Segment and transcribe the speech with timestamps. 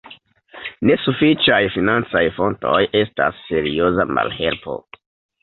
[0.89, 4.81] Nesufiĉaj financaj fontoj estas serioza malhelpo.